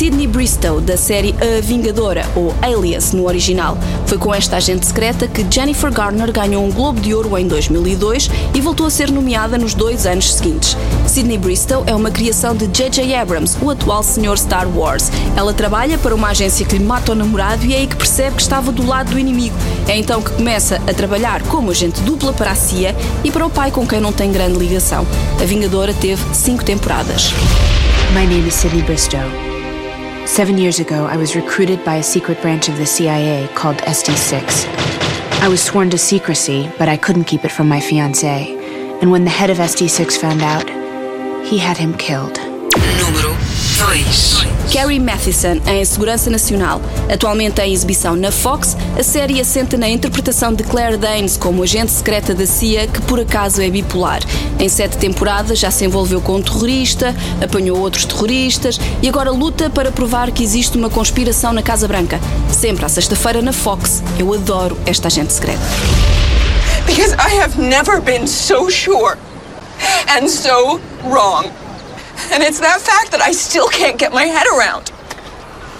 Número 0.00 0.08
3. 0.08 0.10
Sidney 0.10 0.26
Bristow, 0.26 0.80
da 0.80 0.96
série 0.96 1.34
A 1.40 1.60
Vingadora, 1.60 2.26
ou 2.34 2.54
Alias 2.62 3.12
no 3.12 3.26
original. 3.26 3.76
Foi 4.06 4.16
com 4.16 4.34
esta 4.34 4.56
agente 4.56 4.86
secreta 4.86 5.28
que 5.28 5.46
Jennifer 5.50 5.92
Garner 5.92 6.32
ganhou 6.32 6.64
um 6.64 6.72
Globo 6.72 6.98
de 7.00 7.14
Ouro 7.14 7.36
em 7.36 7.46
2002 7.46 8.30
e 8.54 8.60
voltou 8.62 8.86
a 8.86 8.90
ser 8.90 9.10
nomeada 9.10 9.58
nos 9.58 9.74
dois 9.74 10.06
anos 10.06 10.32
seguintes. 10.32 10.74
Sidney 11.06 11.36
Bristow 11.36 11.84
é 11.86 11.94
uma 11.94 12.10
criação 12.10 12.56
de 12.56 12.66
J.J. 12.66 13.14
Abrams, 13.14 13.58
o 13.62 13.68
atual 13.68 14.02
senhor 14.02 14.38
Star 14.38 14.66
Wars. 14.74 15.10
Ela 15.36 15.52
trabalha 15.52 15.98
para 15.98 16.14
uma 16.14 16.28
agência 16.28 16.64
que 16.64 16.78
lhe 16.78 16.84
mata 16.84 17.12
o 17.12 17.14
namorado 17.14 17.66
e 17.66 17.74
é 17.74 17.78
aí 17.78 17.86
que 17.86 17.96
percebe 17.96 18.36
que 18.36 18.42
estava 18.42 18.72
do 18.72 18.86
lado 18.86 19.10
do 19.10 19.18
inimigo. 19.18 19.56
É 19.86 19.98
então 19.98 20.22
que 20.22 20.30
começa 20.30 20.76
a 20.76 20.94
trabalhar 20.94 21.42
como 21.42 21.70
agente 21.70 22.00
dupla 22.00 22.32
para 22.32 22.52
a 22.52 22.54
CIA 22.54 22.96
e 23.22 23.30
para 23.30 23.44
o 23.44 23.50
pai 23.50 23.70
com 23.70 23.86
quem 23.86 24.00
não 24.00 24.12
tem 24.12 24.32
grande 24.32 24.58
ligação. 24.58 25.06
A 25.40 25.44
Vingadora 25.44 25.92
teve 25.92 26.22
cinco 26.34 26.64
temporadas. 26.64 27.34
My 28.14 28.26
name 28.26 28.48
is 28.48 28.54
Sydney 28.54 28.82
Bristow. 28.82 29.49
Seven 30.30 30.58
years 30.58 30.78
ago, 30.78 31.06
I 31.06 31.16
was 31.16 31.34
recruited 31.34 31.84
by 31.84 31.96
a 31.96 32.04
secret 32.04 32.40
branch 32.40 32.68
of 32.68 32.78
the 32.78 32.86
CIA 32.86 33.48
called 33.56 33.78
SD6. 33.78 34.64
I 35.42 35.48
was 35.48 35.60
sworn 35.60 35.90
to 35.90 35.98
secrecy, 35.98 36.70
but 36.78 36.88
I 36.88 36.96
couldn't 36.96 37.24
keep 37.24 37.44
it 37.44 37.50
from 37.50 37.68
my 37.68 37.80
fiance. 37.80 38.56
And 39.02 39.10
when 39.10 39.24
the 39.24 39.30
head 39.30 39.50
of 39.50 39.58
SD6 39.58 40.18
found 40.18 40.40
out, 40.40 40.70
he 41.44 41.58
had 41.58 41.76
him 41.76 41.98
killed. 41.98 42.39
Número 43.80 43.94
2. 43.94 44.46
Carrie 44.72 45.00
Mathison 45.00 45.60
em 45.66 45.84
Segurança 45.84 46.30
Nacional. 46.30 46.80
Atualmente 47.12 47.60
em 47.62 47.72
exibição 47.72 48.14
na 48.14 48.30
Fox, 48.30 48.76
a 48.98 49.02
série 49.02 49.40
assenta 49.40 49.76
na 49.76 49.88
interpretação 49.88 50.52
de 50.52 50.62
Claire 50.62 50.96
Danes 50.96 51.36
como 51.36 51.62
agente 51.62 51.90
secreta 51.90 52.34
da 52.34 52.46
CIA 52.46 52.86
que 52.86 53.00
por 53.02 53.18
acaso 53.18 53.62
é 53.62 53.70
bipolar. 53.70 54.20
Em 54.58 54.68
sete 54.68 54.98
temporadas 54.98 55.58
já 55.58 55.70
se 55.70 55.84
envolveu 55.84 56.20
com 56.20 56.36
um 56.36 56.42
terrorista, 56.42 57.14
apanhou 57.42 57.78
outros 57.78 58.04
terroristas 58.04 58.78
e 59.02 59.08
agora 59.08 59.30
luta 59.30 59.70
para 59.70 59.90
provar 59.90 60.30
que 60.30 60.44
existe 60.44 60.76
uma 60.76 60.90
conspiração 60.90 61.52
na 61.52 61.62
Casa 61.62 61.88
Branca. 61.88 62.20
Sempre 62.50 62.84
à 62.84 62.88
sexta-feira 62.88 63.40
na 63.40 63.52
Fox. 63.52 64.02
Eu 64.18 64.32
adoro 64.34 64.76
esta 64.84 65.08
agente 65.08 65.32
secreta. 65.32 65.62
Because 66.86 67.14
I 67.14 67.40
have 67.40 67.60
never 67.60 68.00
been 68.00 68.26
so 68.26 68.70
sure 68.70 69.16
and 70.06 70.28
so 70.28 70.80
wrong. 71.04 71.50
And 72.32 72.42
it's 72.42 72.60
that 72.60 72.80
fact 72.80 73.10
that 73.12 73.20
I 73.20 73.32
still 73.32 73.68
can't 73.68 73.98
get 73.98 74.12
my 74.12 74.24
head 74.24 74.46
around. 74.46 74.92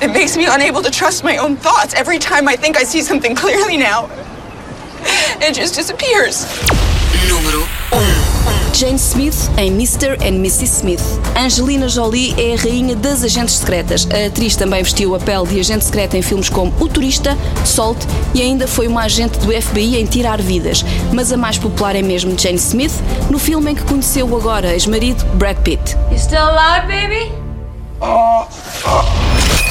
It 0.01 0.09
makes 0.09 0.37
me 0.37 0.47
unable 0.49 0.83
to 0.83 0.91
trust 0.91 1.23
my 1.25 1.37
own 1.37 1.57
thoughts. 1.57 1.95
Every 1.95 2.19
time 2.19 2.49
I 2.49 2.57
think 2.57 2.77
I 2.77 2.85
see 2.85 3.03
something 3.03 3.35
clearly 3.37 3.77
now, 3.77 4.09
it 5.41 5.55
just 5.55 5.75
disappears. 5.75 6.47
Número 7.29 7.60
1. 8.71 8.75
Jane 8.75 8.97
Smith 8.97 9.51
em 9.57 9.71
Mr. 9.73 10.17
and 10.23 10.37
Mrs. 10.37 10.79
Smith. 10.79 11.03
Angelina 11.37 11.89
Jolie 11.89 12.35
é 12.39 12.55
a 12.55 12.57
rainha 12.57 12.95
das 12.95 13.23
agentes 13.23 13.57
secretas. 13.57 14.07
A 14.13 14.27
atriz 14.27 14.57
também 14.57 14.83
vestiu 14.83 15.15
a 15.15 15.19
pele 15.19 15.47
de 15.47 15.61
agente 15.61 15.85
secreta 15.85 16.17
em 16.17 16.23
filmes 16.23 16.49
como 16.49 16.73
O 16.81 16.89
Turista, 16.89 17.37
Salt 17.65 17.99
e 18.35 18.41
ainda 18.41 18.67
foi 18.67 18.87
uma 18.87 19.03
agente 19.03 19.39
do 19.39 19.53
FBI 19.53 19.97
em 19.97 20.07
Tirar 20.07 20.41
Vidas. 20.41 20.85
Mas 21.13 21.33
a 21.33 21.37
mais 21.37 21.59
popular 21.59 21.97
é 21.97 22.03
mesmo 22.03 22.39
Jane 22.39 22.57
Smith, 22.57 22.95
no 23.29 23.39
filme 23.39 23.73
em 23.73 23.75
que 23.75 23.83
conheceu 23.83 24.29
o 24.29 24.37
agora 24.37 24.73
ex-marido 24.73 25.25
Brad 25.35 25.57
Pitt. 25.59 25.97
You 26.11 26.19
still 26.19 26.39
alive, 26.39 26.87
baby? 26.87 27.33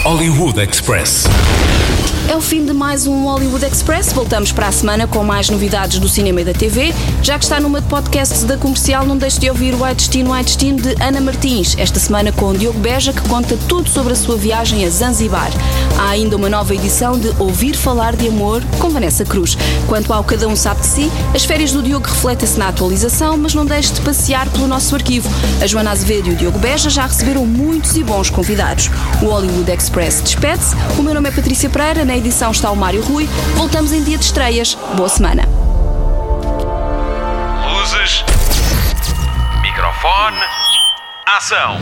Hollywood 0.04 0.60
Express. 0.60 1.26
É 2.30 2.36
o 2.36 2.42
fim 2.42 2.64
de 2.64 2.74
mais 2.74 3.08
um 3.08 3.24
Hollywood 3.24 3.66
Express. 3.66 4.14
Voltamos 4.14 4.52
para 4.52 4.68
a 4.68 4.72
semana 4.72 5.08
com 5.08 5.24
mais 5.24 5.50
novidades 5.50 5.98
do 5.98 6.08
cinema 6.08 6.42
e 6.42 6.44
da 6.46 6.54
TV. 6.54 6.94
Já 7.24 7.40
que 7.40 7.44
está 7.44 7.60
numa 7.60 7.82
de 7.82 7.88
podcasts 7.88 8.44
da 8.44 8.56
comercial, 8.56 9.04
não 9.04 9.18
deixe 9.18 9.40
de 9.40 9.50
ouvir 9.50 9.74
o 9.74 9.80
Destino, 9.96 10.32
White 10.32 10.46
Destino 10.46 10.80
de 10.80 10.96
Ana 11.02 11.20
Martins, 11.20 11.76
esta 11.80 12.00
semana 12.00 12.32
com 12.32 12.54
Diogo 12.54 12.78
Beja, 12.78 13.12
que 13.12 13.28
conta 13.28 13.58
tudo 13.68 13.90
sobre 13.90 14.14
a 14.14 14.16
sua 14.16 14.38
viagem 14.38 14.86
a 14.86 14.90
Zanzibar. 14.92 15.50
Há 15.98 16.10
ainda 16.10 16.36
uma 16.36 16.50
nova 16.50 16.76
edição 16.76 17.18
de 17.18 17.34
Ouvir 17.40 17.76
Falar 17.76 18.16
de 18.16 18.28
Amor 18.28 18.64
com 18.78 18.92
Vanessa 18.92 19.26
Cruz. 19.26 19.58
Quanto 19.88 20.14
ao 20.14 20.24
Cada 20.24 20.48
Um 20.48 20.56
Sabe 20.56 20.82
de 20.82 20.88
Si, 20.88 21.12
as 21.34 21.46
férias 21.46 21.72
do 21.72 21.82
Diogo 21.82 22.08
refletem-se 22.08 22.60
na 22.60 22.68
atualização, 22.68 23.38
mas 23.38 23.56
não 23.56 23.66
deixe 23.66 23.94
de 23.94 24.02
passear 24.02 24.48
pelo 24.50 24.68
nosso 24.68 24.94
arquivo. 24.94 25.28
A 25.64 25.66
Joana 25.66 25.90
Azevedo 25.90 26.30
e 26.30 26.34
o 26.34 26.36
Diogo 26.36 26.60
Beja 26.60 26.92
já 26.92 27.08
receberam 27.08 27.44
muitos 27.44 27.98
e 27.98 28.04
bons 28.04 28.30
convidados. 28.30 28.92
O 29.20 29.26
Hollywood 29.26 29.72
Express 29.72 30.22
despede-se. 30.22 30.76
O 30.96 31.02
meu 31.02 31.16
nome 31.16 31.30
é 31.30 31.32
Patrícia 31.32 31.72
Pereira, 31.72 32.06
na 32.06 32.19
edição 32.20 32.52
está 32.52 32.70
o 32.70 32.76
Mário 32.76 33.02
Rui. 33.02 33.28
Voltamos 33.56 33.92
em 33.92 34.04
dia 34.04 34.18
de 34.18 34.26
estreias. 34.26 34.78
Boa 34.96 35.10
semana. 35.10 35.48
Luzes. 37.72 38.24
Microfone. 39.62 40.38
Ação. 41.26 41.80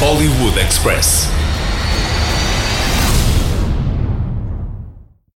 Hollywood 0.00 0.58
Express. 0.58 1.33